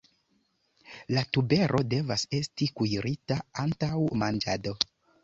[1.15, 4.75] La tubero devas esti kuirita antaŭ manĝado.